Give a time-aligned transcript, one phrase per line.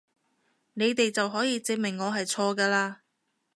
[0.73, 2.95] 你哋就可以證明我係錯㗎嘞！